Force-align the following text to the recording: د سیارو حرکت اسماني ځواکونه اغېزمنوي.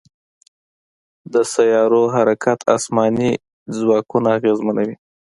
د 1.33 1.35
سیارو 1.53 2.03
حرکت 2.15 2.59
اسماني 2.75 3.31
ځواکونه 3.77 4.27
اغېزمنوي. 4.37 4.95